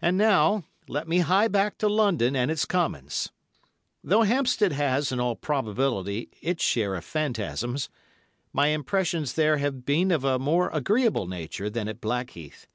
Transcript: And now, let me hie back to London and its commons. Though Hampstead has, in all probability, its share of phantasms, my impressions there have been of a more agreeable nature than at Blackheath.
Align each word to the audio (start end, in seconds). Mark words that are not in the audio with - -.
And 0.00 0.16
now, 0.16 0.64
let 0.88 1.06
me 1.06 1.18
hie 1.18 1.46
back 1.46 1.76
to 1.76 1.86
London 1.90 2.34
and 2.34 2.50
its 2.50 2.64
commons. 2.64 3.30
Though 4.02 4.22
Hampstead 4.22 4.72
has, 4.72 5.12
in 5.12 5.20
all 5.20 5.36
probability, 5.36 6.30
its 6.40 6.64
share 6.64 6.94
of 6.94 7.04
phantasms, 7.04 7.90
my 8.54 8.68
impressions 8.68 9.34
there 9.34 9.58
have 9.58 9.84
been 9.84 10.10
of 10.10 10.24
a 10.24 10.38
more 10.38 10.70
agreeable 10.72 11.26
nature 11.26 11.68
than 11.68 11.86
at 11.86 12.00
Blackheath. 12.00 12.66